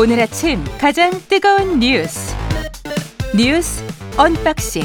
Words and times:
오늘 0.00 0.18
아침 0.18 0.64
가장 0.80 1.10
뜨거운 1.28 1.78
뉴스 1.78 2.34
뉴스 3.36 3.84
언박싱 4.16 4.82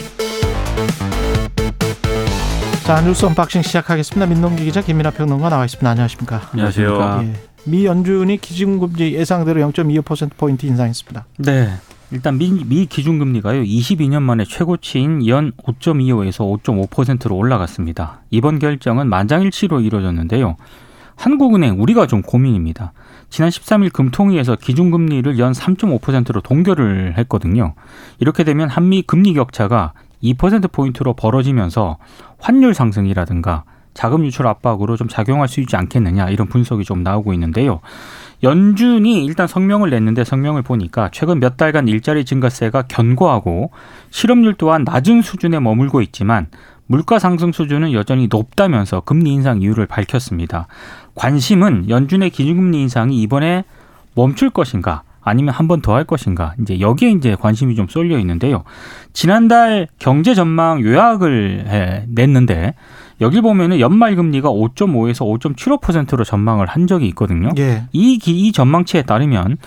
자 2.84 3.02
뉴스 3.02 3.26
언박싱 3.26 3.62
시작하겠습니다. 3.62 4.26
민동기 4.26 4.65
기자 4.65 4.81
김민하 4.81 5.12
평론가 5.12 5.47
나와 5.47 5.63
있습니다. 5.63 5.90
안녕하십니까? 5.90 6.49
안녕하세요. 6.51 7.22
예. 7.24 7.33
미 7.63 7.86
연준이 7.86 8.36
기준금리 8.36 9.13
예상대로 9.13 9.62
0.25% 9.62 10.31
포인트 10.36 10.65
인상했습니다. 10.65 11.26
네. 11.38 11.70
일단 12.12 12.38
미, 12.38 12.52
미 12.66 12.86
기준금리가요 12.86 13.63
22년 13.63 14.22
만에 14.22 14.44
최고치인 14.44 15.26
연 15.28 15.54
5.25에서 15.54 16.62
5.5%로 16.62 17.38
올라갔습니다. 17.38 18.20
이번 18.32 18.59
결정은 18.59 19.08
만장일치로 19.08 19.79
이루어졌는데요. 19.79 20.57
한국은행 21.15 21.81
우리가 21.81 22.07
좀 22.07 22.21
고민입니다. 22.21 22.93
지난 23.29 23.49
13일 23.49 23.91
금통위에서 23.91 24.55
기준금리를 24.55 25.39
연 25.39 25.51
3.5%로 25.53 26.41
동결을 26.41 27.15
했거든요. 27.17 27.73
이렇게 28.19 28.43
되면 28.43 28.69
한미 28.69 29.01
금리 29.01 29.33
격차가 29.33 29.93
2%포인트로 30.23 31.13
벌어지면서 31.13 31.97
환율 32.39 32.73
상승이라든가 32.73 33.63
자금 33.93 34.25
유출 34.25 34.45
압박으로 34.45 34.97
좀 34.97 35.07
작용할 35.07 35.47
수 35.47 35.61
있지 35.61 35.75
않겠느냐 35.77 36.29
이런 36.29 36.47
분석이 36.47 36.83
좀 36.83 37.01
나오고 37.01 37.33
있는데요. 37.33 37.79
연준이 38.43 39.25
일단 39.25 39.47
성명을 39.47 39.89
냈는데 39.89 40.25
성명을 40.25 40.61
보니까 40.61 41.09
최근 41.11 41.39
몇 41.39 41.55
달간 41.55 41.88
일자리 41.88 42.25
증가세가 42.25 42.83
견고하고 42.83 43.71
실업률 44.11 44.55
또한 44.55 44.83
낮은 44.83 45.21
수준에 45.21 45.59
머물고 45.59 46.02
있지만 46.02 46.47
물가 46.88 47.20
상승 47.20 47.52
수준은 47.52 47.94
여전히 47.94 48.27
높다면서 48.30 49.02
금리 49.02 49.31
인상 49.31 49.62
이유를 49.62 49.88
밝혔습니다. 49.88 50.67
관심은 51.16 51.89
연준의 51.89 52.30
기준금리 52.30 52.80
인상이 52.81 53.22
이번에 53.22 53.64
멈출 54.14 54.50
것인가 54.50 55.03
아니면 55.23 55.56
한 55.56 55.67
번 55.67 55.81
더 55.81 55.94
할 55.95 56.03
것인가 56.03 56.53
이제 56.61 56.80
여기에 56.80 57.09
이제 57.11 57.36
관심이 57.36 57.75
좀 57.75 57.88
쏠려 57.88 58.19
있는데요. 58.19 58.63
지난달 59.13 59.88
경제 59.97 60.36
전망 60.36 60.81
요약을 60.81 61.66
해 61.67 62.06
냈는데 62.13 62.75
여기 63.21 63.39
보면은 63.41 63.80
연말 63.80 64.16
금리가 64.16 64.49
5.5에서 64.49 65.19
5.75%로 65.39 66.23
전망을 66.23 66.66
한 66.67 66.85
적이 66.88 67.08
있거든요. 67.09 67.49
예. 67.57 67.83
이, 67.94 68.17
기- 68.17 68.38
이 68.47 68.52
전망치에 68.52 69.03
따르면 69.03 69.57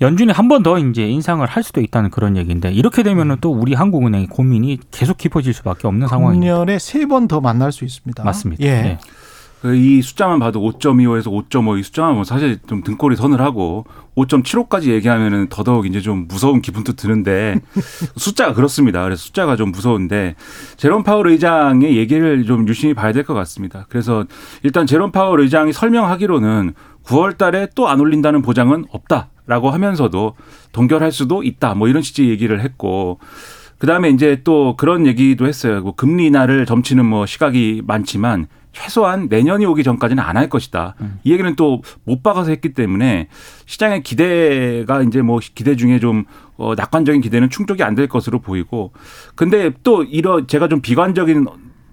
연준이 0.00 0.32
한 0.32 0.48
번 0.48 0.62
더 0.62 0.78
이제 0.78 1.06
인상을 1.08 1.46
할 1.46 1.62
수도 1.62 1.80
있다는 1.80 2.10
그런 2.10 2.36
얘기인데 2.36 2.72
이렇게 2.72 3.02
되면은 3.04 3.36
또 3.40 3.52
우리 3.52 3.74
한국은행의 3.74 4.26
고민이 4.26 4.78
계속 4.90 5.16
깊어질 5.18 5.54
수밖에 5.54 5.86
없는 5.86 6.08
상황입니다. 6.08 6.54
금년에 6.54 6.78
세 6.80 7.06
번 7.06 7.28
더 7.28 7.40
만날 7.40 7.70
수 7.72 7.84
있습니다. 7.84 8.24
맞습니다. 8.24 8.64
예. 8.64 8.82
네. 8.82 8.98
그이 9.60 10.00
숫자만 10.00 10.38
봐도 10.38 10.60
5.25에서 10.60 11.26
5.5 11.26 11.78
이 11.78 11.82
숫자만 11.82 12.12
보면 12.12 12.24
사실 12.24 12.58
좀 12.66 12.82
등골이 12.82 13.16
서늘하고 13.16 13.84
5.75까지 14.16 14.88
얘기하면은 14.88 15.48
더더욱 15.50 15.86
이제 15.86 16.00
좀 16.00 16.26
무서운 16.28 16.62
기분도 16.62 16.94
드는데 16.94 17.60
숫자가 18.16 18.54
그렇습니다. 18.54 19.02
그래서 19.04 19.22
숫자가 19.22 19.56
좀 19.56 19.70
무서운데 19.70 20.34
제롬 20.78 21.02
파월 21.02 21.28
의장의 21.28 21.96
얘기를 21.96 22.44
좀 22.44 22.66
유심히 22.68 22.94
봐야 22.94 23.12
될 23.12 23.24
것 23.24 23.34
같습니다. 23.34 23.84
그래서 23.90 24.24
일단 24.62 24.86
제롬 24.86 25.12
파월 25.12 25.40
의장이 25.40 25.74
설명하기로는 25.74 26.72
9월 27.04 27.36
달에 27.36 27.68
또 27.74 27.86
안 27.86 28.00
올린다는 28.00 28.40
보장은 28.40 28.86
없다라고 28.90 29.70
하면서도 29.70 30.36
동결할 30.72 31.12
수도 31.12 31.42
있다. 31.42 31.74
뭐 31.74 31.86
이런 31.88 32.02
취지의 32.02 32.30
얘기를 32.30 32.60
했고 32.60 33.18
그다음에 33.78 34.08
이제 34.10 34.40
또 34.44 34.74
그런 34.76 35.06
얘기도 35.06 35.46
했어요. 35.46 35.80
뭐 35.82 35.94
금리 35.94 36.26
인하를 36.26 36.64
점치는 36.66 37.04
뭐 37.04 37.26
시각이 37.26 37.82
많지만 37.86 38.46
최소한 38.72 39.26
내년이 39.28 39.66
오기 39.66 39.82
전까지는 39.82 40.22
안 40.22 40.36
할 40.36 40.48
것이다. 40.48 40.94
이 41.24 41.32
얘기는 41.32 41.54
또 41.56 41.82
못 42.04 42.22
박아서 42.22 42.50
했기 42.50 42.72
때문에 42.72 43.28
시장의 43.66 44.02
기대가 44.02 45.02
이제 45.02 45.22
뭐 45.22 45.40
기대 45.54 45.76
중에 45.76 45.98
좀 46.00 46.24
어, 46.56 46.74
낙관적인 46.76 47.20
기대는 47.20 47.50
충족이 47.50 47.82
안 47.82 47.94
될 47.94 48.06
것으로 48.08 48.38
보이고 48.40 48.92
근데 49.34 49.70
또 49.82 50.02
이런 50.04 50.46
제가 50.46 50.68
좀 50.68 50.80
비관적인 50.80 51.46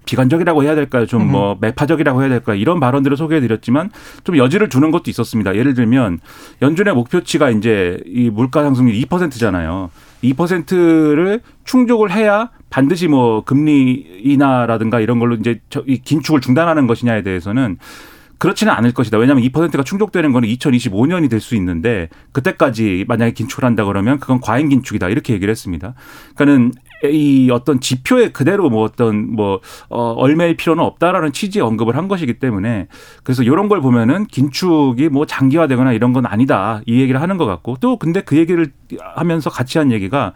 비관적이라고 0.06 0.62
해야 0.62 0.74
될까요? 0.74 1.04
좀 1.04 1.28
뭐 1.30 1.58
매파적이라고 1.60 2.22
해야 2.22 2.28
될까요? 2.30 2.56
이런 2.56 2.80
발언들을 2.80 3.16
소개해 3.16 3.40
드렸지만 3.42 3.90
좀 4.24 4.38
여지를 4.38 4.68
두는 4.70 4.90
것도 4.90 5.10
있었습니다. 5.10 5.54
예를 5.56 5.74
들면 5.74 6.20
연준의 6.62 6.94
목표치가 6.94 7.50
이제 7.50 7.98
이 8.06 8.30
물가 8.30 8.62
상승률 8.62 8.94
2%잖아요. 9.02 9.90
2%를 10.24 11.40
충족을 11.64 12.10
해야 12.10 12.50
반드시 12.78 13.08
뭐 13.08 13.42
금리 13.42 14.06
인하라든가 14.22 15.00
이런 15.00 15.18
걸로 15.18 15.34
이제 15.34 15.60
저- 15.68 15.82
이 15.88 15.98
긴축을 15.98 16.40
중단하는 16.40 16.86
것이냐에 16.86 17.22
대해서는 17.24 17.76
그렇지는 18.38 18.72
않을 18.72 18.92
것이다. 18.94 19.18
왜냐하면 19.18 19.42
2%가 19.42 19.82
충족되는 19.82 20.30
거는 20.30 20.48
2025년이 20.48 21.28
될 21.28 21.40
수 21.40 21.56
있는데 21.56 22.08
그때까지 22.30 23.04
만약에 23.08 23.32
긴축을 23.32 23.64
한다 23.64 23.84
그러면 23.84 24.20
그건 24.20 24.40
과잉 24.40 24.68
긴축이다. 24.68 25.08
이렇게 25.08 25.32
얘기를 25.34 25.50
했습니다. 25.50 25.94
그러니까는 26.36 26.70
이 27.10 27.50
어떤 27.50 27.80
지표에 27.80 28.30
그대로 28.30 28.70
뭐 28.70 28.84
어떤 28.84 29.34
뭐 29.34 29.60
어, 29.88 30.12
얼매일 30.12 30.56
필요는 30.56 30.84
없다라는 30.84 31.32
취지의 31.32 31.64
언급을 31.64 31.96
한 31.96 32.06
것이기 32.06 32.34
때문에 32.38 32.86
그래서 33.24 33.42
이런 33.42 33.68
걸 33.68 33.80
보면은 33.80 34.24
긴축이 34.26 35.08
뭐 35.08 35.26
장기화되거나 35.26 35.92
이런 35.94 36.12
건 36.12 36.26
아니다. 36.26 36.80
이 36.86 37.00
얘기를 37.00 37.20
하는 37.20 37.38
것 37.38 37.44
같고 37.46 37.78
또 37.80 37.98
근데 37.98 38.20
그 38.20 38.36
얘기를 38.36 38.68
하면서 39.16 39.50
같이 39.50 39.78
한 39.78 39.90
얘기가 39.90 40.32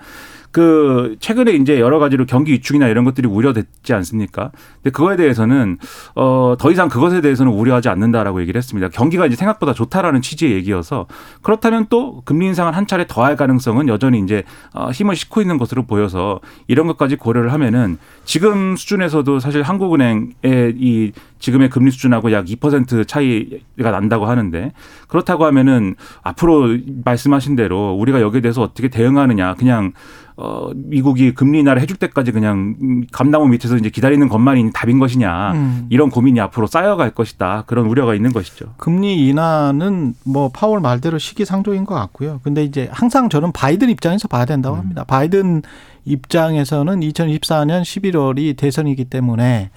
그 0.52 1.16
최근에 1.18 1.52
이제 1.52 1.80
여러 1.80 1.98
가지로 1.98 2.26
경기 2.26 2.52
위축이나 2.52 2.86
이런 2.88 3.04
것들이 3.04 3.26
우려됐지 3.26 3.92
않습니까? 3.94 4.52
근데 4.76 4.90
그거에 4.90 5.16
대해서는 5.16 5.78
어 6.14 6.54
더 6.58 6.70
이상 6.70 6.88
그것에 6.88 7.20
대해서는 7.22 7.50
우려하지 7.52 7.88
않는다라고 7.88 8.40
얘기를 8.42 8.58
했습니다. 8.58 8.88
경기가 8.90 9.26
이제 9.26 9.36
생각보다 9.36 9.72
좋다라는 9.72 10.22
취지의 10.22 10.52
얘기여서 10.52 11.06
그렇다면 11.42 11.86
또 11.88 12.22
금리 12.24 12.46
인상을 12.46 12.76
한 12.76 12.86
차례 12.86 13.06
더 13.06 13.22
할 13.22 13.36
가능성은 13.36 13.88
여전히 13.88 14.18
이제 14.20 14.42
어, 14.74 14.90
힘을 14.90 15.14
싣고 15.16 15.40
있는 15.40 15.56
것으로 15.56 15.84
보여서 15.84 16.40
이런 16.66 16.86
것까지 16.88 17.16
고려를 17.16 17.52
하면은 17.52 17.98
지금 18.24 18.76
수준에서도 18.76 19.38
사실 19.40 19.62
한국은행의 19.62 20.34
이 20.76 21.12
지금의 21.38 21.70
금리 21.70 21.90
수준하고 21.90 22.32
약 22.32 22.44
2% 22.46 23.06
차이가 23.06 23.90
난다고 23.90 24.26
하는데 24.26 24.72
그렇다고 25.08 25.44
하면은 25.46 25.94
앞으로 26.22 26.76
말씀하신 27.04 27.56
대로 27.56 27.92
우리가 27.94 28.20
여기에 28.20 28.40
대해서 28.42 28.62
어떻게 28.62 28.88
대응하느냐 28.88 29.54
그냥 29.54 29.92
어 30.36 30.70
미국이 30.74 31.34
금리 31.34 31.60
인하를 31.60 31.82
해줄 31.82 31.96
때까지 31.96 32.32
그냥 32.32 32.76
음, 32.80 33.04
감나무 33.12 33.48
밑에서 33.48 33.76
이제 33.76 33.90
기다리는 33.90 34.28
것만이 34.28 34.70
답인 34.72 34.98
것이냐 34.98 35.52
음. 35.52 35.86
이런 35.90 36.10
고민이 36.10 36.40
앞으로 36.40 36.66
쌓여갈 36.66 37.10
것이다 37.10 37.64
그런 37.66 37.86
우려가 37.86 38.14
있는 38.14 38.32
것이죠. 38.32 38.74
금리 38.76 39.28
인하는 39.28 40.14
뭐 40.24 40.48
파월 40.48 40.80
말대로 40.80 41.18
시기상조인 41.18 41.84
것 41.84 41.94
같고요. 41.94 42.40
근데 42.42 42.64
이제 42.64 42.88
항상 42.92 43.28
저는 43.28 43.52
바이든 43.52 43.90
입장에서 43.90 44.28
봐야 44.28 44.44
된다고 44.44 44.76
합니다. 44.76 45.04
바이든 45.04 45.62
입장에서는 46.04 47.00
2024년 47.00 47.82
11월이 47.82 48.56
대선이기 48.56 49.04
때문에 49.04 49.70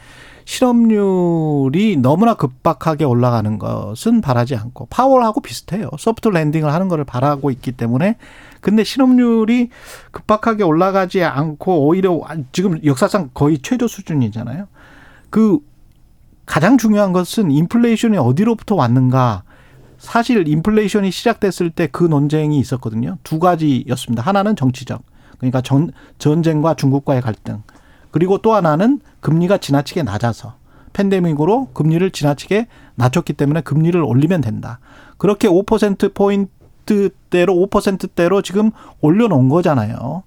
실업률이 0.45 1.97
너무나 1.97 2.35
급박하게 2.35 3.03
올라가는 3.03 3.57
것은 3.57 4.21
바라지 4.21 4.55
않고 4.55 4.87
파월하고 4.89 5.41
비슷해요. 5.41 5.89
소프트 5.97 6.29
랜딩을 6.29 6.71
하는 6.71 6.87
것을 6.87 7.03
바라고 7.03 7.49
있기 7.51 7.71
때문에 7.71 8.17
근데 8.61 8.83
실업률이 8.83 9.69
급박하게 10.11 10.63
올라가지 10.63 11.23
않고 11.23 11.87
오히려 11.87 12.21
지금 12.51 12.79
역사상 12.85 13.31
거의 13.33 13.59
최저 13.59 13.87
수준이잖아요. 13.87 14.67
그 15.29 15.59
가장 16.45 16.77
중요한 16.77 17.11
것은 17.11 17.49
인플레이션이 17.51 18.17
어디로부터 18.17 18.75
왔는가. 18.75 19.43
사실 19.97 20.47
인플레이션이 20.47 21.09
시작됐을 21.09 21.71
때 21.71 21.87
그 21.87 22.03
논쟁이 22.03 22.59
있었거든요. 22.59 23.17
두 23.23 23.39
가지였습니다. 23.39 24.21
하나는 24.21 24.55
정치적. 24.55 25.01
그러니까 25.37 25.61
전, 25.61 25.91
전쟁과 26.19 26.75
중국과의 26.75 27.21
갈등. 27.21 27.63
그리고 28.11 28.37
또 28.37 28.53
하나는 28.53 28.99
금리가 29.25 29.57
지나치게 29.57 30.03
낮아서 30.03 30.53
팬데믹으로 30.93 31.69
금리를 31.73 32.11
지나치게 32.11 32.67
낮췄기 32.93 33.33
때문에 33.33 33.61
금리를 33.61 33.99
올리면 33.99 34.41
된다. 34.41 34.77
그렇게 35.17 35.47
5% 35.47 36.13
포인트대로 36.13 37.55
5%대로 37.55 38.43
지금 38.43 38.69
올려놓은 39.01 39.49
거잖아요. 39.49 40.21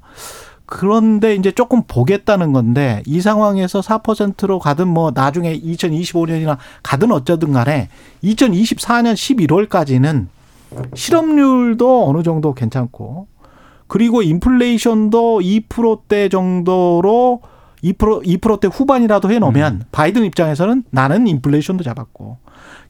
그런데 0.67 1.37
이제 1.37 1.53
조금 1.53 1.85
보겠다는 1.87 2.53
건데 2.53 3.05
이 3.07 3.21
상황에서 3.21 3.83
4%로 3.83 4.59
가든 4.59 4.89
뭐 4.89 5.13
나중에 5.15 5.57
2025년이나 5.57 6.59
가든 6.83 7.13
어쩌든 7.13 7.53
간에 7.53 7.91
2024년 8.25 9.15
11월까지는 9.15 10.27
실업률도 10.95 12.09
어느 12.09 12.25
정도 12.25 12.53
괜찮고 12.53 13.29
그리고 13.87 14.23
인플레이션도 14.23 15.39
2%대 15.39 16.29
정도로 16.29 17.43
2% 17.83 18.25
2%대 18.41 18.69
후반이라도 18.69 19.31
해놓으면 19.31 19.85
바이든 19.93 20.25
입장에서는 20.25 20.85
나는 20.91 21.27
인플레이션도 21.27 21.85
잡았고 21.85 22.39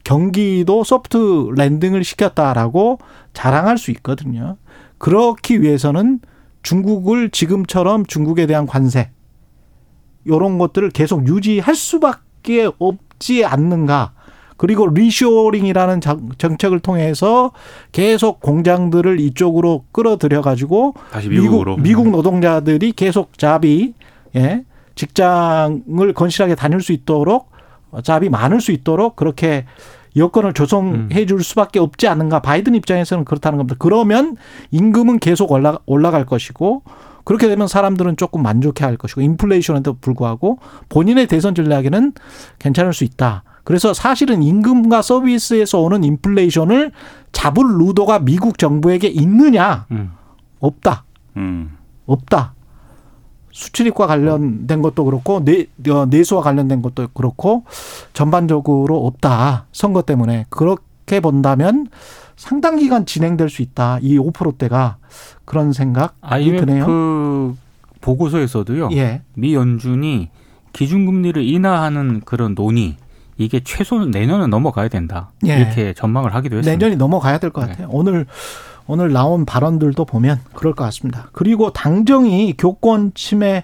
경기도 0.03 0.83
소프트 0.83 1.51
랜딩을 1.55 2.03
시켰다라고 2.03 2.99
자랑할 3.33 3.77
수 3.77 3.91
있거든요. 3.91 4.57
그렇기 4.97 5.61
위해서는 5.61 6.19
중국을 6.63 7.29
지금처럼 7.29 8.05
중국에 8.05 8.45
대한 8.47 8.65
관세 8.65 9.11
요런 10.27 10.57
것들을 10.57 10.89
계속 10.91 11.27
유지할 11.27 11.75
수밖에 11.75 12.69
없지 12.77 13.45
않는가. 13.45 14.13
그리고 14.57 14.87
reshoring이라는 14.87 16.01
정책을 16.37 16.81
통해서 16.81 17.51
계속 17.93 18.41
공장들을 18.41 19.19
이쪽으로 19.21 19.85
끌어들여 19.93 20.41
가지고 20.41 20.95
다시 21.11 21.29
미국으로 21.29 21.77
미국, 21.77 22.03
미국 22.03 22.09
노동자들이 22.09 22.91
계속 22.91 23.37
job이 23.37 23.93
예 24.35 24.65
직장을 24.99 26.13
건실하게 26.13 26.55
다닐 26.55 26.81
수 26.81 26.91
있도록 26.91 27.49
job이 28.03 28.27
많을 28.27 28.59
수 28.59 28.73
있도록 28.73 29.15
그렇게 29.15 29.65
여건을 30.17 30.53
조성해 30.53 31.25
줄 31.25 31.41
수밖에 31.41 31.79
없지 31.79 32.07
않는가. 32.09 32.41
바이든 32.41 32.75
입장에서는 32.75 33.23
그렇다는 33.23 33.57
겁니다. 33.57 33.77
그러면 33.79 34.35
임금은 34.71 35.19
계속 35.19 35.51
올라, 35.51 35.77
올라갈 35.85 36.25
것이고 36.25 36.83
그렇게 37.23 37.47
되면 37.47 37.67
사람들은 37.67 38.17
조금 38.17 38.43
만족해 38.43 38.83
할 38.83 38.97
것이고 38.97 39.21
인플레이션에도 39.21 39.97
불구하고 40.01 40.59
본인의 40.89 41.27
대선 41.27 41.55
전략에는 41.55 42.13
괜찮을 42.57 42.91
수 42.93 43.05
있다. 43.05 43.43
그래서 43.63 43.93
사실은 43.93 44.43
임금과 44.43 45.01
서비스에서 45.01 45.79
오는 45.79 46.03
인플레이션을 46.03 46.91
잡을 47.31 47.63
루도가 47.77 48.19
미국 48.19 48.57
정부에게 48.57 49.07
있느냐? 49.07 49.85
음. 49.91 50.11
없다. 50.59 51.05
음. 51.37 51.77
없다. 52.05 52.53
수출입과 53.51 54.07
관련된 54.07 54.81
것도 54.81 55.05
그렇고 55.05 55.43
내, 55.43 55.65
어, 55.89 56.05
내수와 56.05 56.41
관련된 56.41 56.81
것도 56.81 57.09
그렇고 57.13 57.63
전반적으로 58.13 59.05
없다. 59.05 59.65
선거 59.71 60.01
때문에 60.01 60.45
그렇게 60.49 61.19
본다면 61.19 61.87
상당 62.35 62.77
기간 62.77 63.05
진행될 63.05 63.49
수 63.49 63.61
있다. 63.61 63.99
이 64.01 64.17
5%대가 64.17 64.97
그런 65.45 65.73
생각이 65.73 66.13
IMF 66.21 66.65
드네요. 66.65 66.85
그 66.85 67.57
보고서에서도요. 68.01 68.89
예. 68.93 69.21
미 69.33 69.53
연준이 69.53 70.29
기준금리를 70.73 71.43
인하하는 71.43 72.21
그런 72.21 72.55
논의 72.55 72.95
이게 73.37 73.61
최소 73.63 74.05
내년은 74.05 74.49
넘어가야 74.49 74.89
된다. 74.89 75.31
예. 75.47 75.57
이렇게 75.57 75.93
전망을 75.93 76.35
하기도 76.35 76.57
했습니다. 76.57 76.77
내년이 76.77 76.97
넘어가야 76.97 77.39
될것 77.39 77.65
네. 77.65 77.71
같아요. 77.71 77.87
오늘 77.91 78.25
오늘 78.91 79.13
나온 79.13 79.45
발언들도 79.45 80.03
보면 80.03 80.39
그럴 80.55 80.73
것 80.73 80.83
같습니다. 80.85 81.29
그리고 81.31 81.71
당정이 81.71 82.55
교권 82.57 83.11
침해 83.13 83.63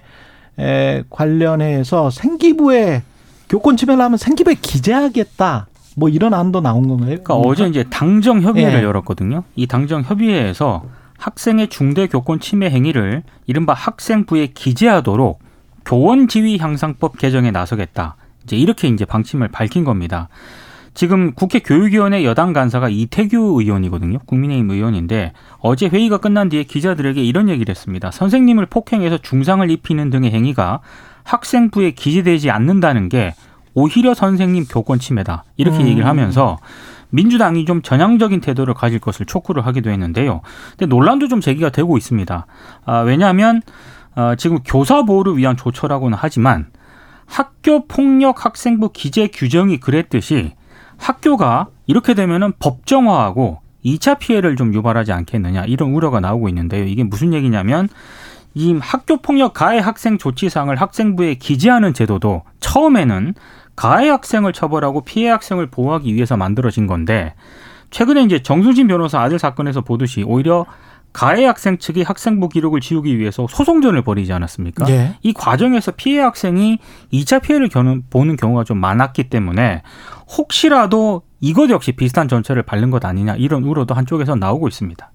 에 0.58 1.02
관련해서 1.10 2.10
생기부에 2.10 3.02
교권 3.48 3.76
침해를 3.76 4.02
하면 4.04 4.16
생기부에 4.16 4.54
기재하겠다. 4.54 5.66
뭐 5.96 6.08
이런 6.08 6.32
안도 6.32 6.60
나온 6.60 6.86
건가요? 6.86 7.08
그러니까 7.08 7.34
어제 7.34 7.66
이제 7.66 7.84
당정 7.90 8.40
협의회를 8.40 8.78
예. 8.78 8.84
열었거든요. 8.84 9.42
이 9.56 9.66
당정 9.66 10.02
협의회에서 10.02 10.84
학생의 11.18 11.68
중대 11.68 12.06
교권 12.06 12.38
침해 12.38 12.70
행위를 12.70 13.24
이른바 13.46 13.72
학생부에 13.72 14.52
기재하도록 14.54 15.40
교원 15.84 16.28
지위 16.28 16.56
향상법 16.56 17.18
개정에 17.18 17.50
나서겠다. 17.50 18.14
이제 18.44 18.56
이렇게 18.56 18.86
이제 18.86 19.04
방침을 19.04 19.48
밝힌 19.48 19.82
겁니다. 19.84 20.28
지금 20.96 21.32
국회 21.34 21.58
교육위원회 21.58 22.24
여당 22.24 22.54
간사가 22.54 22.88
이태규 22.88 23.60
의원이거든요. 23.60 24.18
국민의힘 24.24 24.70
의원인데 24.70 25.34
어제 25.58 25.88
회의가 25.88 26.16
끝난 26.16 26.48
뒤에 26.48 26.64
기자들에게 26.64 27.22
이런 27.22 27.50
얘기를 27.50 27.70
했습니다. 27.70 28.10
선생님을 28.10 28.64
폭행해서 28.64 29.18
중상을 29.18 29.70
입히는 29.70 30.08
등의 30.08 30.32
행위가 30.32 30.80
학생부에 31.22 31.90
기재되지 31.90 32.50
않는다는 32.50 33.10
게 33.10 33.34
오히려 33.74 34.14
선생님 34.14 34.64
교권 34.64 34.98
침해다. 34.98 35.44
이렇게 35.58 35.80
음. 35.80 35.86
얘기를 35.86 36.06
하면서 36.06 36.56
민주당이 37.10 37.66
좀 37.66 37.82
전향적인 37.82 38.40
태도를 38.40 38.72
가질 38.72 38.98
것을 38.98 39.26
촉구를 39.26 39.66
하기도 39.66 39.90
했는데요. 39.90 40.40
근데 40.70 40.86
논란도 40.86 41.28
좀 41.28 41.42
제기가 41.42 41.68
되고 41.68 41.98
있습니다. 41.98 42.46
아, 42.86 42.98
왜냐하면 43.00 43.60
어, 44.14 44.32
지금 44.38 44.60
교사 44.64 45.02
보호를 45.02 45.36
위한 45.36 45.58
조처라고는 45.58 46.16
하지만 46.18 46.68
학교 47.26 47.86
폭력 47.86 48.46
학생부 48.46 48.92
기재 48.94 49.26
규정이 49.28 49.78
그랬듯이 49.78 50.54
학교가 50.98 51.68
이렇게 51.86 52.14
되면은 52.14 52.54
법정화하고 52.58 53.60
2차 53.84 54.18
피해를 54.18 54.56
좀 54.56 54.74
유발하지 54.74 55.12
않겠느냐 55.12 55.64
이런 55.64 55.90
우려가 55.90 56.20
나오고 56.20 56.48
있는데요. 56.48 56.84
이게 56.84 57.04
무슨 57.04 57.32
얘기냐면 57.32 57.88
이 58.54 58.74
학교 58.80 59.18
폭력 59.18 59.52
가해 59.52 59.78
학생 59.78 60.18
조치상을 60.18 60.74
학생부에 60.74 61.34
기재하는 61.34 61.94
제도도 61.94 62.42
처음에는 62.60 63.34
가해 63.76 64.08
학생을 64.08 64.52
처벌하고 64.52 65.02
피해 65.02 65.28
학생을 65.28 65.66
보호하기 65.66 66.14
위해서 66.14 66.36
만들어진 66.36 66.86
건데 66.86 67.34
최근에 67.90 68.22
이제 68.22 68.42
정순신 68.42 68.88
변호사 68.88 69.20
아들 69.20 69.38
사건에서 69.38 69.82
보듯이 69.82 70.22
오히려 70.22 70.64
가해 71.12 71.46
학생 71.46 71.78
측이 71.78 72.02
학생부 72.02 72.48
기록을 72.48 72.80
지우기 72.80 73.18
위해서 73.18 73.46
소송전을 73.48 74.02
벌이지 74.02 74.32
않았습니까? 74.32 74.86
예. 74.90 75.16
이 75.22 75.32
과정에서 75.32 75.92
피해 75.92 76.20
학생이 76.20 76.78
2차 77.12 77.40
피해를 77.40 77.70
보는 78.10 78.36
경우가 78.36 78.64
좀 78.64 78.78
많았기 78.78 79.30
때문에 79.30 79.82
혹시라도 80.26 81.22
이것 81.40 81.70
역시 81.70 81.92
비슷한 81.92 82.28
전철을 82.28 82.62
밟는 82.62 82.90
것 82.90 83.04
아니냐 83.04 83.36
이런 83.36 83.64
우려도 83.64 83.94
한쪽에서 83.94 84.34
나오고 84.34 84.68
있습니다. 84.68 85.10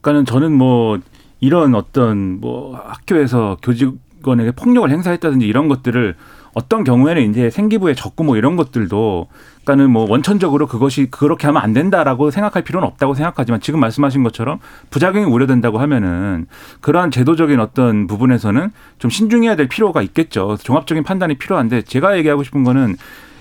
그러니까는 0.00 0.26
저는 0.26 0.52
뭐 0.52 0.98
이런 1.40 1.74
어떤 1.74 2.40
뭐 2.40 2.76
학교에서 2.76 3.56
교직원에게 3.62 4.52
폭력을 4.52 4.90
행사했다든지 4.90 5.46
이런 5.46 5.68
것들을 5.68 6.16
어떤 6.54 6.84
경우에는 6.84 7.30
이제 7.30 7.50
생기부에 7.50 7.94
적고 7.94 8.22
뭐 8.24 8.36
이런 8.36 8.56
것들도 8.56 9.26
그러니까는 9.64 9.90
뭐 9.90 10.08
원천적으로 10.08 10.66
그것이 10.66 11.06
그렇게 11.10 11.48
하면 11.48 11.60
안 11.62 11.72
된다라고 11.72 12.30
생각할 12.30 12.62
필요는 12.62 12.86
없다고 12.86 13.14
생각하지만 13.14 13.60
지금 13.60 13.80
말씀하신 13.80 14.22
것처럼 14.22 14.60
부작용이 14.90 15.24
우려된다고 15.24 15.78
하면은 15.78 16.46
그러한 16.80 17.10
제도적인 17.10 17.58
어떤 17.58 18.06
부분에서는 18.06 18.70
좀 18.98 19.10
신중해야 19.10 19.56
될 19.56 19.68
필요가 19.68 20.00
있겠죠. 20.02 20.56
종합적인 20.62 21.02
판단이 21.02 21.34
필요한데 21.34 21.82
제가 21.82 22.16
얘기하고 22.18 22.44
싶은 22.44 22.62
거는 22.62 22.96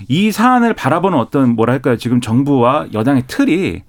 이 0.08 0.32
사안을 0.32 0.74
바라보는 0.74 1.18
어떤 1.18 1.56
뭐랄까요 1.56 1.98
지금 1.98 2.22
정부와 2.22 2.88
여당의 2.94 3.24
틀이 3.28 3.84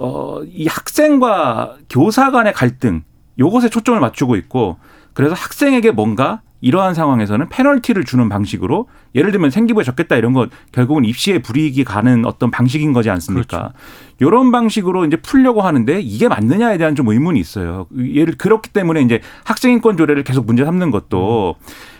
어, 0.00 0.42
이 0.44 0.66
학생과 0.68 1.76
교사 1.90 2.30
간의 2.30 2.52
갈등, 2.52 3.02
요것에 3.38 3.68
초점을 3.68 3.98
맞추고 3.98 4.36
있고, 4.36 4.78
그래서 5.12 5.34
학생에게 5.34 5.90
뭔가 5.90 6.40
이러한 6.60 6.94
상황에서는 6.94 7.48
페널티를 7.48 8.04
주는 8.04 8.28
방식으로 8.28 8.88
예를 9.14 9.32
들면 9.32 9.50
생기부에 9.50 9.84
적겠다 9.84 10.16
이런 10.16 10.32
거 10.32 10.48
결국은 10.72 11.04
입시에 11.04 11.40
불이익이 11.40 11.84
가는 11.84 12.24
어떤 12.26 12.50
방식인 12.50 12.92
거지 12.92 13.10
않습니까? 13.10 13.72
이런 14.20 14.50
방식으로 14.50 15.04
이제 15.04 15.16
풀려고 15.16 15.62
하는데 15.62 16.00
이게 16.00 16.28
맞느냐에 16.28 16.78
대한 16.78 16.96
좀 16.96 17.08
의문이 17.08 17.38
있어요. 17.38 17.86
예를 17.96 18.36
그렇기 18.36 18.70
때문에 18.70 19.02
이제 19.02 19.20
학생인권 19.44 19.96
조례를 19.96 20.24
계속 20.24 20.46
문제 20.46 20.64
삼는 20.64 20.90
것도 20.90 21.56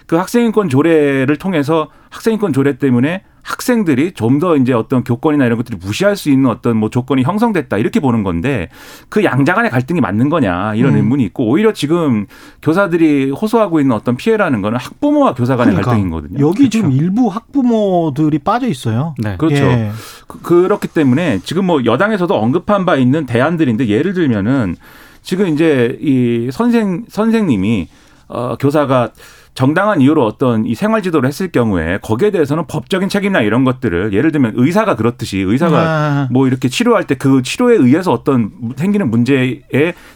그 0.07 0.17
학생인권 0.17 0.69
조례를 0.69 1.37
통해서 1.37 1.89
학생인권 2.11 2.53
조례 2.53 2.79
때문에 2.79 3.23
학생들이 3.49 4.13
좀 4.13 4.39
더 4.39 4.57
이제 4.57 4.73
어떤 4.73 5.03
교권이나 5.03 5.47
이런 5.47 5.57
것들이 5.57 5.79
무시할 5.81 6.15
수 6.15 6.31
있는 6.31 6.49
어떤 6.51 6.77
뭐 6.77 6.91
조건이 6.91 7.23
형성됐다 7.23 7.79
이렇게 7.79 7.99
보는 7.99 8.23
건데 8.23 8.69
그 9.09 9.25
양자 9.25 9.55
간의 9.55 9.71
갈등이 9.71 10.01
맞는 10.01 10.29
거냐 10.29 10.75
이런 10.77 10.93
음. 10.93 10.97
의문이 10.99 11.25
있고 11.25 11.49
오히려 11.49 11.73
지금 11.73 12.27
교사들이 12.63 13.31
호소하고 13.31 13.81
있는 13.81 13.97
어떤 13.97 14.17
피해라는 14.17 14.61
거는 14.63 14.79
학부모와 14.79 15.35
교사 15.35 15.57
간의 15.57 15.75
그러니까 15.75 15.91
갈등이거든요. 15.91 16.47
여기 16.47 16.69
지금 16.71 16.93
일부 16.93 17.29
학부모들이 17.29 18.39
빠져 18.41 18.69
있어요. 18.69 19.15
네. 19.19 19.37
그렇죠. 19.39 19.65
예. 19.65 19.91
그- 20.27 20.41
그렇기 20.43 20.89
때문에 20.89 21.41
지금 21.43 21.65
뭐 21.67 21.85
여당에서도 21.85 22.33
언급한 22.35 22.85
바 22.85 22.97
있는 22.97 23.27
대안들인데 23.27 23.89
예를 23.89 24.13
들면은 24.13 24.77
지금 25.23 25.49
이제 25.49 25.99
이 26.01 26.51
선생 26.53 27.05
선생님이 27.09 27.89
어 28.29 28.57
교사가 28.57 29.11
정당한 29.59 30.01
이유로 30.01 30.25
어떤 30.25 30.65
이 30.65 30.77
생활 30.77 31.03
지도를 31.03 31.27
했을 31.27 31.51
경우에 31.51 31.99
거기에 32.01 32.31
대해서는 32.31 32.69
법적인 32.69 33.09
책임이나 33.09 33.41
이런 33.41 33.65
것들을 33.65 34.13
예를 34.13 34.31
들면 34.31 34.53
의사가 34.55 34.95
그렇듯이 34.95 35.41
의사가 35.41 35.79
아. 35.81 36.29
뭐 36.31 36.47
이렇게 36.47 36.69
치료할 36.69 37.09
때 37.09 37.17
그 37.19 37.43
치료에 37.43 37.75
의해서 37.75 38.13
어떤 38.13 38.53
생기는 38.77 39.11
문제에 39.11 39.63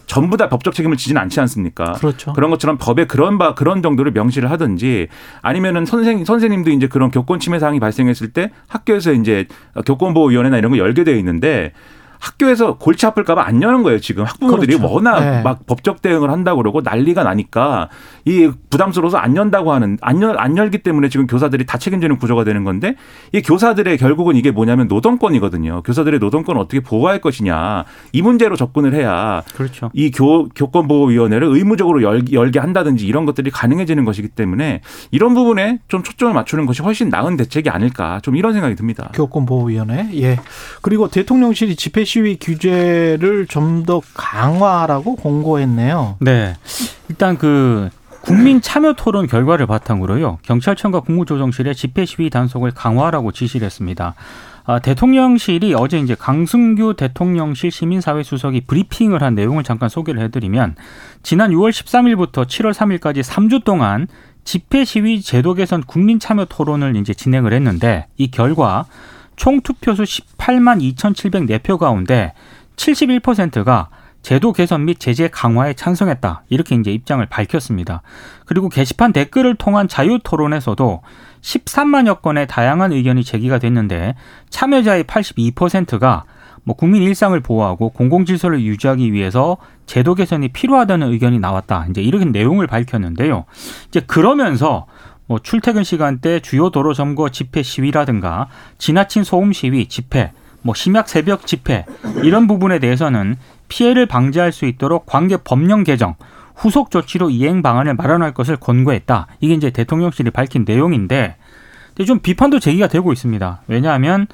전부 0.07 0.37
다 0.37 0.49
법적 0.49 0.75
책임을 0.75 0.97
지지는 0.97 1.21
않지 1.23 1.41
않습니까? 1.41 1.95
그렇죠. 1.95 2.33
그런 2.35 2.51
것처럼 2.51 2.79
법에 2.79 3.07
그런 3.07 3.39
바 3.39 3.55
그런 3.55 3.83
정도를 3.83 4.13
명시를 4.13 4.49
하든지 4.53 5.09
아니면은 5.43 5.85
선생 5.87 6.25
선생님도 6.25 6.71
이제 6.71 6.87
그런 6.87 7.11
교권 7.11 7.41
침해 7.41 7.59
사항이 7.59 7.81
발생했을 7.81 8.33
때 8.33 8.53
학교에서 8.69 9.13
이제 9.13 9.47
교권보호위원회나 9.85 10.57
이런 10.59 10.71
거 10.71 10.79
열게 10.79 11.03
되어 11.03 11.17
있는데 11.17 11.73
학교에서 12.23 12.79
골치 12.79 13.05
아플까봐 13.05 13.45
안 13.45 13.61
여는 13.61 13.83
거예요 13.83 13.99
지금 13.99 14.23
학부모들이 14.25 14.76
그렇죠. 14.76 14.95
워낙 14.95 15.21
네. 15.21 15.43
막 15.43 15.67
법적 15.67 16.02
대응을 16.02 16.31
한다고 16.31 16.59
그러고 16.59 16.81
난리가 16.81 17.25
나니까 17.25 17.88
이 18.25 18.49
부담스러워서 18.71 19.19
안 19.19 19.37
연다고 19.37 19.73
하는 19.73 19.99
안, 20.00 20.23
열, 20.23 20.38
안 20.38 20.57
열기 20.57 20.79
때문에 20.79 21.09
지금 21.09 21.26
교사들이 21.26 21.67
다 21.67 21.79
책임지는 21.79 22.19
구조가 22.19 22.45
되는 22.45 22.62
건데 22.62 22.95
이 23.33 23.43
교사들의 23.43 23.99
결국은 23.99 24.37
이게 24.37 24.52
뭐냐면 24.52 24.87
노동권이거든요 24.87 25.83
교사들의 25.83 26.21
노동권을 26.21 26.61
어떻게 26.61 26.79
보호할 26.79 27.21
것이냐 27.21 27.85
이 28.12 28.23
문제로 28.23 28.55
접근을 28.55 28.95
해야 28.95 29.43
그렇죠. 29.55 29.91
이 29.93 30.12
교, 30.12 30.49
교권보호위원회를 30.50 31.49
의무적으로 31.49 32.02
열, 32.05 32.23
열게 32.31 32.61
한다든지 32.61 33.05
이런 33.05 33.26
것들이 33.26 33.50
가능해지는 33.50 34.05
것이기 34.05 34.29
때문에 34.29 34.81
이런 35.11 35.35
부분에 35.35 35.81
좀 35.88 36.05
초점을 36.05 36.33
맞추는 36.33 36.67
것이 36.67 36.83
훨씬 36.83 37.09
나은 37.09 37.37
대책이 37.37 37.69
아닐까 37.69 38.21
좀 38.23 38.37
이런 38.37 38.52
생각이 38.52 38.76
듭니다. 38.76 39.11
교권보호위원회. 39.14 40.11
예. 40.14 40.38
그리고 40.83 41.09
대통령실이 41.09 41.75
집회 41.75 42.05
시위 42.12 42.37
규제를 42.38 43.47
좀 43.47 43.85
더 43.87 44.00
강화하라고 44.14 45.16
공고했네요. 45.16 46.16
네. 46.21 46.54
일단 47.09 47.38
그 47.38 47.88
국민 48.21 48.61
참여 48.61 48.92
토론 48.92 49.26
결과를 49.26 49.66
바탕으로요. 49.66 50.38
경찰청과 50.42 51.00
국무조정실에 51.00 51.75
집회 51.75 52.04
시위 52.04 52.31
단속을 52.31 52.73
강화하라고 52.73 53.33
지시를 53.33 53.64
했습니다. 53.64 54.14
아, 54.64 54.78
대통령실이 54.78 55.75
어제 55.75 55.99
이제 55.99 56.14
강승규 56.14 56.95
대통령실 56.97 57.73
시민사회 57.73 58.23
수석이 58.23 58.66
브리핑을 58.66 59.23
한 59.23 59.35
내용을 59.35 59.64
잠깐 59.64 59.88
소개를 59.88 60.23
해드리면 60.23 60.76
지난 61.23 61.50
6월 61.50 61.71
13일부터 61.71 62.45
7월 62.47 62.73
3일까지 62.73 63.25
3주 63.25 63.64
동안 63.64 64.07
집회 64.45 64.85
시위 64.85 65.23
제도 65.23 65.54
개선 65.54 65.83
국민 65.83 66.21
참여 66.21 66.45
토론을 66.45 66.95
이제 66.97 67.14
진행을 67.14 67.52
했는데 67.54 68.07
이 68.16 68.31
결과 68.31 68.85
총 69.43 69.61
투표수 69.61 70.05
18만 70.05 70.95
2,704표 70.95 71.77
가운데 71.77 72.33
71%가 72.77 73.89
제도 74.23 74.53
개선 74.53 74.85
및 74.85 75.01
제재 75.01 75.27
강화에 75.27 75.75
찬성했다. 75.75 76.45
이렇게 76.49 76.77
이제 76.77 76.93
입장을 76.93 77.27
밝혔습니다. 77.27 78.03
그리고 78.47 78.69
게시판 78.69 79.13
댓글을 79.13 79.57
통한 79.57 79.89
자유 79.89 80.21
토론에서도 80.23 81.03
13만여 81.41 82.23
건의 82.23 82.47
다양한 82.47 82.93
의견이 82.93 83.25
제기가 83.25 83.59
됐는데 83.59 84.15
참여자의 84.51 85.03
82%가 85.03 86.23
뭐 86.63 86.77
국민 86.77 87.03
일상을 87.03 87.39
보호하고 87.41 87.89
공공 87.89 88.25
질서를 88.25 88.63
유지하기 88.63 89.13
위해서 89.13 89.57
제도 89.87 90.15
개선이 90.15 90.51
필요하다는 90.53 91.11
의견이 91.11 91.41
나왔다. 91.41 91.87
이제 91.91 92.01
이런 92.01 92.31
내용을 92.31 92.69
밝혔는데요. 92.69 93.47
이제 93.89 93.99
그러면서 93.99 94.87
뭐 95.26 95.38
출퇴근 95.38 95.85
시간대 95.85 96.41
주요 96.41 96.71
도로 96.71 96.95
점거 96.95 97.29
집회 97.31 97.62
시위라든가 97.62 98.49
지나친 98.79 99.25
소음 99.25 99.52
시위 99.52 99.87
집회 99.87 100.33
뭐 100.62 100.75
심야 100.75 101.05
새벽 101.07 101.47
집회 101.47 101.85
이런 102.23 102.47
부분에 102.47 102.79
대해서는 102.79 103.37
피해를 103.69 104.07
방지할 104.07 104.52
수 104.52 104.67
있도록 104.67 105.07
관계 105.07 105.37
법령 105.37 105.85
개정 105.85 106.14
후속 106.55 106.91
조치로 106.91 107.31
이행 107.31 107.62
방안을 107.62 107.95
마련할 107.95 108.35
것을 108.35 108.57
권고했다. 108.57 109.26
이게 109.41 109.55
이제 109.55 109.71
대통령실이 109.71 110.31
밝힌 110.31 110.64
내용인데 110.67 111.37
근데 111.88 112.05
좀 112.07 112.21
비판도 112.21 112.59
제기가 112.59 112.87
되고 112.87 113.12
있습니다. 113.12 113.62
왜냐하면 113.67 114.26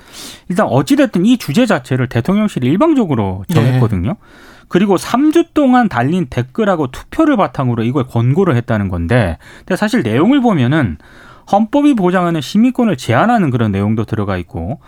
일단 0.48 0.66
어찌됐든 0.66 1.26
이 1.26 1.38
주제 1.38 1.66
자체를 1.66 2.08
대통령실이 2.08 2.66
일방적으로 2.66 3.44
정했거든요. 3.52 4.10
네. 4.10 4.14
그리고 4.68 4.96
3주 4.96 5.48
동안 5.54 5.88
달린 5.88 6.26
댓글하고 6.26 6.88
투표를 6.88 7.36
바탕으로 7.36 7.82
이걸 7.82 8.06
권고를 8.06 8.54
했다는 8.56 8.88
건데 8.88 9.38
근데 9.60 9.76
사실 9.76 10.02
내용을 10.02 10.40
보면은 10.40 10.98
헌법이 11.50 11.94
보장하는 11.94 12.40
시민권을 12.40 12.96
제한하는 12.96 13.50
그런 13.50 13.72
내용도 13.72 14.04
들어가 14.04 14.36
있고 14.36 14.80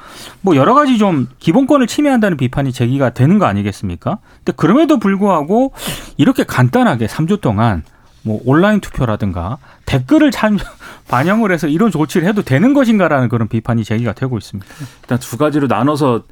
뭐 0.43 0.57
여러 0.57 0.75
가지 0.75 0.99
좀 0.99 1.27
기본권을 1.39 1.87
침해한다는 1.87 2.37
비판이 2.37 2.73
제기가 2.73 3.11
되는 3.11 3.39
거 3.39 3.47
아니겠습니까? 3.47 4.19
근데 4.39 4.53
그럼에도 4.57 4.99
불구하고 4.99 5.73
이렇게 6.19 6.45
간단하게 6.45 7.07
3주 7.07 7.41
동안 7.41 7.83
뭐 8.23 8.41
온라인 8.45 8.81
투표라든가 8.81 9.57
댓글을 9.87 10.31
참 10.31 10.59
반영을 11.09 11.51
해서 11.51 11.67
이런 11.67 11.91
조치를 11.91 12.29
해도 12.29 12.43
되는 12.43 12.75
것인가라는 12.75 13.31
그런 13.31 13.49
비판이 13.49 13.83
제기가 13.83 14.13
되고 14.13 14.37
있습니다. 14.37 14.71
일단 15.03 15.19
두 15.19 15.39
가지로 15.39 15.67
나눠서 15.67 16.25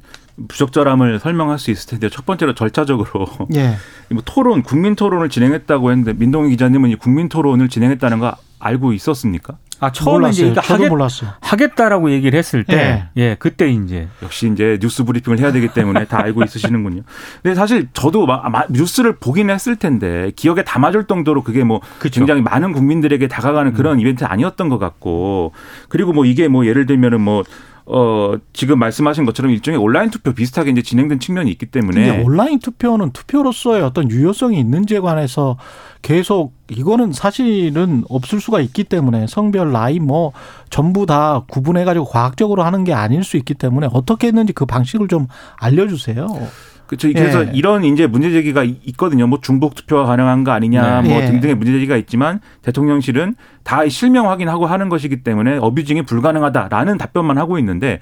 부적절함을 0.47 1.19
설명할 1.19 1.59
수 1.59 1.71
있을 1.71 1.89
텐데 1.89 2.09
첫 2.09 2.25
번째로 2.25 2.53
절차적으로 2.55 3.27
예. 3.55 3.75
뭐 4.09 4.21
토론 4.25 4.63
국민 4.63 4.95
토론을 4.95 5.29
진행했다고 5.29 5.91
했는데 5.91 6.13
민동희 6.13 6.49
기자님은 6.51 6.89
이 6.89 6.95
국민 6.95 7.29
토론을 7.29 7.69
진행했다는 7.69 8.19
거 8.19 8.35
알고 8.59 8.93
있었습니까? 8.93 9.57
아 9.81 9.91
처음에 9.93 10.29
이제 10.29 10.53
하겠, 10.57 10.89
몰랐어요. 10.89 11.31
하겠다라고 11.39 12.11
얘기를 12.11 12.37
했을 12.37 12.65
때, 12.65 13.09
예. 13.17 13.21
예. 13.21 13.35
그때 13.39 13.69
이제 13.69 14.09
역시 14.21 14.51
이제 14.51 14.77
뉴스 14.81 15.05
브리핑을 15.05 15.39
해야 15.39 15.53
되기 15.53 15.69
때문에 15.69 16.03
다 16.05 16.19
알고 16.19 16.43
있으시는군요. 16.43 17.03
근데 17.41 17.55
사실 17.55 17.87
저도 17.93 18.25
마, 18.25 18.49
마, 18.49 18.65
뉴스를 18.69 19.15
보긴 19.15 19.49
했을 19.49 19.77
텐데 19.77 20.31
기억에 20.35 20.63
담아줄 20.63 21.05
정도로 21.05 21.43
그게 21.43 21.63
뭐 21.63 21.79
그쵸. 21.99 22.19
굉장히 22.19 22.41
많은 22.41 22.73
국민들에게 22.73 23.29
다가가는 23.29 23.73
그런 23.73 23.95
음. 23.95 23.99
이벤트 24.01 24.25
아니었던 24.25 24.67
것 24.67 24.79
같고 24.79 25.53
그리고 25.87 26.11
뭐 26.11 26.25
이게 26.25 26.49
뭐 26.49 26.65
예를 26.65 26.85
들면은 26.85 27.21
뭐 27.21 27.43
어, 27.91 28.35
지금 28.53 28.77
말씀하신 28.77 29.25
것처럼 29.25 29.51
일종의 29.51 29.79
온라인 29.79 30.11
투표 30.11 30.31
비슷하게 30.31 30.69
이제 30.69 30.83
진행된 30.83 31.19
측면이 31.19 31.49
있기 31.51 31.65
때문에. 31.65 32.21
온라인 32.23 32.59
투표는 32.59 33.11
투표로서의 33.11 33.81
어떤 33.81 34.11
유효성이 34.11 34.59
있는지에 34.59 34.99
관해서 34.99 35.57
계속 36.03 36.53
이거는 36.69 37.13
사실은 37.13 38.03
없을 38.07 38.39
수가 38.39 38.61
있기 38.61 38.83
때문에 38.83 39.25
성별, 39.27 39.71
나이 39.71 39.99
뭐 39.99 40.33
전부 40.69 41.07
다 41.07 41.43
구분해 41.47 41.83
가지고 41.83 42.05
과학적으로 42.05 42.61
하는 42.63 42.83
게 42.83 42.93
아닐 42.93 43.23
수 43.23 43.37
있기 43.37 43.55
때문에 43.55 43.87
어떻게 43.91 44.27
했는지 44.27 44.53
그 44.53 44.67
방식을 44.67 45.07
좀 45.07 45.25
알려 45.57 45.87
주세요. 45.87 46.27
그렇죠. 46.89 47.07
그래서 47.13 47.45
예. 47.45 47.51
이런 47.53 47.83
이제 47.83 48.07
문제 48.07 48.31
제기가 48.31 48.63
있거든요. 48.63 49.27
뭐 49.27 49.39
중복 49.39 49.75
투표가 49.75 50.05
가능한 50.05 50.43
거 50.43 50.51
아니냐, 50.51 51.01
네. 51.01 51.09
뭐 51.09 51.21
예. 51.21 51.25
등등의 51.27 51.55
문제 51.55 51.71
제기가 51.73 51.95
있지만 51.97 52.39
대통령실은 52.63 53.35
다 53.63 53.87
실명 53.87 54.27
확인하고 54.27 54.65
하는 54.65 54.89
것이기 54.89 55.21
때문에 55.21 55.57
어뷰징이 55.57 56.01
불가능하다라는 56.01 56.97
답변만 56.97 57.37
하고 57.37 57.59
있는데 57.59 57.99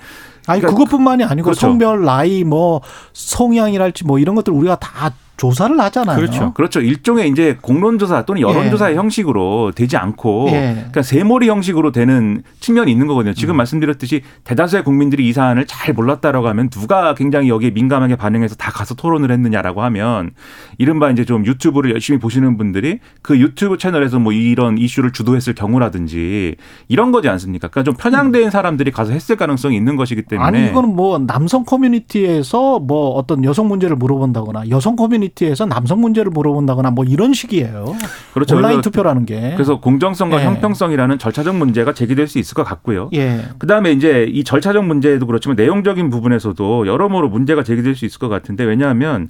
아니 0.48 0.62
그러니까 0.62 0.86
그것뿐만이 0.86 1.25
아니고 1.25 1.48
그렇죠. 1.48 1.60
성별, 1.60 2.06
나이, 2.06 2.46
뭐 2.46 2.82
성향이랄지 3.12 4.06
뭐 4.06 4.20
이런 4.20 4.36
것들 4.36 4.53
우리가 4.53 4.77
다 4.77 5.12
조사를 5.38 5.79
하잖아요. 5.79 6.17
그렇죠. 6.17 6.53
그렇죠. 6.53 6.82
일종의 6.82 7.29
이제 7.29 7.58
공론조사 7.62 8.25
또는 8.25 8.41
여론조사의 8.41 8.96
예. 8.96 8.98
형식으로 8.98 9.72
되지 9.75 9.96
않고 9.96 10.48
예. 10.51 10.74
그러니까 10.74 11.03
세몰이 11.03 11.48
형식으로 11.48 11.91
되는 11.91 12.41
측면이 12.60 12.91
있는 12.91 13.06
거거든요. 13.06 13.34
지금 13.36 13.53
음. 13.53 13.58
말씀드렸듯이 13.58 14.24
대다수의 14.44 14.84
국민들이 14.84 15.27
이 15.27 15.34
사안을 15.34 15.67
잘 15.67 15.94
몰랐다라고 15.94 16.48
하면 16.50 16.70
누가 16.70 17.13
굉장히 17.13 17.50
여기에 17.50 17.70
민감하게 17.70 18.15
반응해서 18.15 18.56
다 18.56 18.72
가서 18.72 18.96
토론을 18.96 19.32
했느냐라고 19.32 19.84
하면 19.84 20.32
이른바 20.79 21.12
이제 21.12 21.24
좀 21.24 21.46
유튜브를 21.46 21.91
열심히 21.91 22.20
보시는 22.20 22.58
분들이 22.58 23.00
그 23.22 23.39
유튜브 23.39 23.77
채널에서 23.77 24.17
뭐 24.17 24.34
이런 24.34 24.79
이슈를 24.79 25.12
주도했을 25.12 25.53
경우라든지 25.53 26.56
이런 26.88 27.12
거지 27.12 27.29
않습니까? 27.29 27.67
그러니까 27.67 27.91
좀 27.91 27.96
편향된 27.96 28.50
사람들이 28.50 28.89
가서 28.89 29.12
했을 29.12 29.36
가능성이 29.36 29.75
있는 29.75 29.98
것이기 29.98 30.24
때문에 30.24 30.48
아니 30.48 30.67
이거는 30.67 30.96
뭐 30.96 31.20
남성 31.20 31.63
커뮤니티에서 31.63 32.79
뭐 32.79 33.12
어떤 33.12 33.44
여성 33.44 33.67
문제를 33.67 33.96
물어본다거나 33.98 34.70
여성 34.70 34.96
커뮤니티 34.96 35.26
커뮤니티에서 35.27 35.65
남성 35.65 36.01
문제를 36.01 36.31
물어본다거나 36.31 36.91
뭐 36.91 37.05
이런 37.05 37.34
식이에요. 37.34 37.96
그렇죠. 38.34 38.55
온라인 38.55 38.81
투표라는 38.81 39.25
게. 39.25 39.53
그래서 39.55 39.79
공정성과 39.79 40.41
예. 40.41 40.46
형평성이라는 40.46 41.19
절차적 41.19 41.55
문제가 41.55 41.93
제기될 41.93 42.27
수 42.27 42.39
있을 42.39 42.55
것 42.55 42.63
같고요. 42.63 43.10
예. 43.13 43.41
그다음에 43.57 43.91
이제 43.91 44.25
이 44.29 44.43
절차적 44.43 44.86
문제도 44.86 45.25
그렇지만 45.25 45.55
내용적인 45.55 46.10
부분에서도 46.10 46.88
여러모로 46.88 47.29
문제가 47.29 47.63
제기될 47.63 47.96
수 47.96 48.05
있을 48.05 48.19
것 48.19 48.29
같은데 48.29 48.63
왜냐하면 48.63 49.29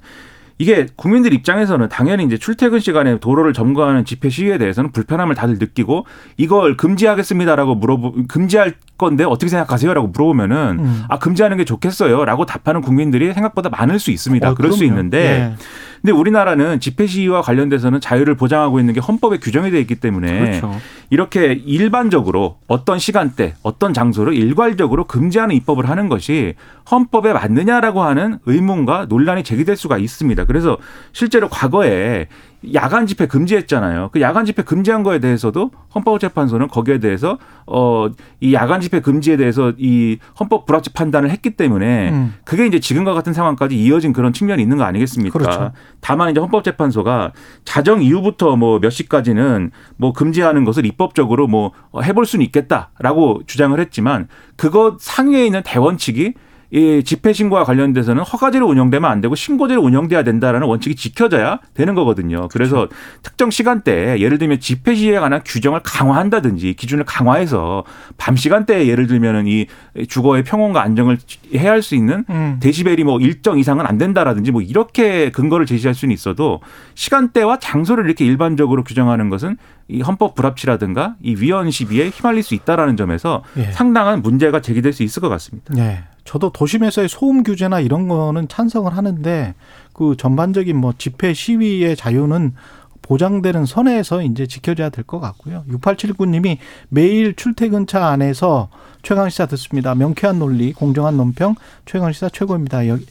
이게 0.60 0.86
국민들 0.96 1.32
입장에서는 1.32 1.88
당연히 1.88 2.24
이제 2.24 2.36
출퇴근 2.36 2.80
시간에 2.80 3.18
도로를 3.20 3.52
점거하는 3.52 4.04
집회 4.04 4.28
시위에 4.28 4.58
대해서는 4.58 4.90
불편함을 4.90 5.36
다들 5.36 5.58
느끼고 5.58 6.04
이걸 6.36 6.76
금지하겠습니다라고 6.76 7.76
물어보 7.76 8.14
금지할 8.26 8.74
건데 8.98 9.22
어떻게 9.22 9.48
생각하세요라고 9.50 10.08
물어보면은 10.08 10.78
음. 10.80 11.04
아 11.08 11.20
금지하는 11.20 11.58
게 11.58 11.64
좋겠어요라고 11.64 12.44
답하는 12.44 12.80
국민들이 12.80 13.32
생각보다 13.32 13.68
많을 13.70 14.00
수 14.00 14.10
있습니다. 14.10 14.50
어, 14.50 14.54
그럴 14.54 14.70
그럼요. 14.70 14.76
수 14.78 14.84
있는데 14.84 15.18
네. 15.20 15.54
근데 16.02 16.12
우리나라는 16.12 16.80
집회 16.80 17.06
시위와 17.06 17.42
관련돼서는 17.42 18.00
자유를 18.00 18.36
보장하고 18.36 18.80
있는 18.80 18.94
게 18.94 19.00
헌법에 19.00 19.38
규정이 19.38 19.70
되어 19.70 19.80
있기 19.80 19.96
때문에 19.96 20.38
그렇죠. 20.40 20.74
이렇게 21.10 21.52
일반적으로 21.52 22.58
어떤 22.66 22.98
시간대, 22.98 23.54
어떤 23.62 23.94
장소를 23.94 24.34
일괄적으로 24.34 25.04
금지하는 25.04 25.54
입법을 25.56 25.88
하는 25.88 26.08
것이 26.08 26.54
헌법에 26.90 27.32
맞느냐라고 27.32 28.02
하는 28.02 28.38
의문과 28.46 29.06
논란이 29.08 29.42
제기될 29.42 29.76
수가 29.76 29.98
있습니다. 29.98 30.44
그래서 30.44 30.78
실제로 31.12 31.48
과거에 31.48 32.26
야간 32.74 33.06
집회 33.06 33.26
금지했잖아요. 33.26 34.10
그 34.12 34.20
야간 34.20 34.44
집회 34.44 34.62
금지한 34.62 35.04
거에 35.04 35.20
대해서도 35.20 35.70
헌법재판소는 35.94 36.68
거기에 36.68 36.98
대해서 36.98 37.38
어 37.66 38.08
이 38.40 38.54
야간 38.54 38.80
집회 38.80 39.00
금지에 39.00 39.36
대해서 39.36 39.72
이 39.78 40.18
헌법 40.38 40.64
불합치 40.64 40.92
판단을 40.92 41.30
했기 41.30 41.50
때문에 41.50 42.10
음. 42.10 42.34
그게 42.44 42.66
이제 42.66 42.78
지금과 42.78 43.14
같은 43.14 43.32
상황까지 43.32 43.76
이어진 43.76 44.12
그런 44.12 44.32
측면이 44.32 44.62
있는 44.62 44.76
거 44.76 44.84
아니겠습니까? 44.84 45.36
그렇죠. 45.36 45.72
다만 46.00 46.30
이제 46.30 46.40
헌법재판소가 46.40 47.32
자정 47.64 48.02
이후부터 48.02 48.56
뭐 48.56 48.78
몇 48.80 48.90
시까지는 48.90 49.70
뭐 49.96 50.12
금지하는 50.12 50.64
것을 50.64 50.86
입법적으로 50.86 51.46
뭐 51.48 51.72
해볼 52.02 52.26
수는 52.26 52.44
있겠다라고 52.46 53.42
주장을 53.46 53.78
했지만 53.78 54.28
그것 54.56 55.00
상위에 55.00 55.44
있는 55.46 55.62
대원칙이 55.64 56.34
이 56.70 57.02
집회 57.02 57.32
신고와 57.32 57.64
관련돼서는 57.64 58.22
허가제로 58.22 58.66
운영되면 58.68 59.10
안 59.10 59.20
되고 59.20 59.34
신고제로 59.34 59.80
운영돼야 59.80 60.22
된다라는 60.22 60.66
원칙이 60.66 60.96
지켜져야 60.96 61.60
되는 61.72 61.94
거거든요. 61.94 62.48
그래서 62.48 62.76
그렇죠. 62.76 62.94
특정 63.22 63.50
시간대에 63.50 64.20
예를 64.20 64.36
들면 64.38 64.60
집회 64.60 64.94
시위에 64.94 65.18
관한 65.18 65.40
규정을 65.44 65.80
강화한다든지 65.82 66.74
기준을 66.74 67.04
강화해서 67.04 67.84
밤 68.18 68.36
시간대에 68.36 68.86
예를 68.86 69.06
들면은 69.06 69.46
이 69.46 69.66
주거의 70.08 70.44
평온과 70.44 70.82
안정을 70.82 71.18
해야 71.54 71.70
할수 71.70 71.94
있는 71.94 72.24
음. 72.28 72.58
데시벨이 72.60 73.04
뭐 73.04 73.18
일정 73.18 73.58
이상은 73.58 73.86
안 73.86 73.96
된다라든지 73.96 74.50
뭐 74.50 74.60
이렇게 74.60 75.30
근거를 75.30 75.64
제시할 75.64 75.94
수는 75.94 76.12
있어도 76.12 76.60
시간대와 76.94 77.58
장소를 77.60 78.04
이렇게 78.04 78.26
일반적으로 78.26 78.84
규정하는 78.84 79.30
것은 79.30 79.56
이 79.88 80.02
헌법 80.02 80.34
불합치라든가 80.34 81.16
이 81.22 81.34
위헌 81.38 81.70
시비에 81.70 82.08
휘말릴 82.08 82.42
수 82.42 82.54
있다라는 82.54 82.98
점에서 82.98 83.42
예. 83.56 83.72
상당한 83.72 84.20
문제가 84.20 84.60
제기될 84.60 84.92
수 84.92 85.02
있을 85.02 85.22
것 85.22 85.30
같습니다. 85.30 85.72
네. 85.74 86.04
저도 86.28 86.50
도심에서의 86.50 87.08
소음 87.08 87.42
규제나 87.42 87.80
이런 87.80 88.06
거는 88.06 88.48
찬성을 88.48 88.94
하는데 88.94 89.54
그 89.94 90.14
전반적인 90.18 90.76
뭐 90.76 90.92
집회 90.98 91.32
시위의 91.32 91.96
자유는 91.96 92.52
보장되는 93.00 93.64
선에서 93.64 94.20
이제 94.20 94.46
지켜져야 94.46 94.90
될 94.90 95.04
것 95.04 95.20
같고요. 95.20 95.64
6879님이 95.70 96.58
매일 96.90 97.34
출퇴근차 97.34 98.08
안에서 98.08 98.68
최강시사 99.02 99.46
듣습니다. 99.46 99.94
명쾌한 99.94 100.38
논리, 100.38 100.74
공정한 100.74 101.16
논평, 101.16 101.54
최강시사 101.86 102.28
최고입니다. 102.28 102.88
여기 102.88 103.06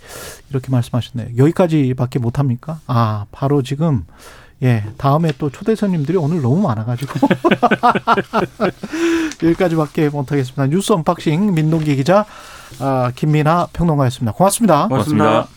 이렇게 0.52 0.70
말씀하셨네요. 0.70 1.38
여기까지밖에 1.38 2.20
못합니까? 2.20 2.82
아, 2.86 3.26
바로 3.32 3.64
지금 3.64 4.06
예, 4.62 4.84
다음에 4.98 5.32
또 5.40 5.50
초대 5.50 5.74
손님들이 5.74 6.18
오늘 6.18 6.44
너무 6.44 6.62
많아가지고 6.62 7.14
여기까지밖에 9.42 10.10
못하겠습니다. 10.10 10.68
뉴스 10.68 10.94
언박싱 10.94 11.56
민동기 11.56 11.96
기자, 11.96 12.26
아, 12.80 13.12
김민하 13.16 13.68
평론가였습니다. 13.74 14.32
고맙습니다. 14.34 14.88
고맙습니다. 14.88 15.48